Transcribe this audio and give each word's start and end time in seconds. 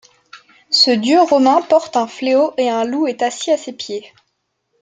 Ce 0.71 0.89
dieu 0.89 1.21
romain 1.21 1.61
porte 1.61 1.95
un 1.95 2.07
fléau 2.07 2.55
et 2.57 2.71
un 2.71 2.85
loup 2.85 3.05
est 3.05 3.21
assis 3.21 3.51
à 3.51 3.57
ses 3.57 3.71
pieds. 3.73 4.03